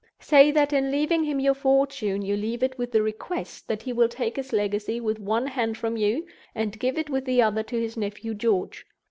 Say 0.19 0.49
that, 0.49 0.73
in 0.73 0.89
leaving 0.89 1.25
him 1.25 1.39
your 1.39 1.53
fortune, 1.53 2.23
you 2.23 2.35
leave 2.35 2.63
it 2.63 2.75
with 2.75 2.91
the 2.91 3.03
request 3.03 3.67
that 3.67 3.83
he 3.83 3.93
will 3.93 4.09
take 4.09 4.35
his 4.35 4.51
legacy 4.51 4.99
with 4.99 5.19
one 5.19 5.45
hand 5.45 5.77
from 5.77 5.95
you, 5.95 6.25
and 6.55 6.79
give 6.79 6.97
it 6.97 7.11
with 7.11 7.25
the 7.25 7.43
other 7.43 7.61
to 7.61 7.79
his 7.79 7.95
nephew 7.95 8.33
George. 8.33 8.87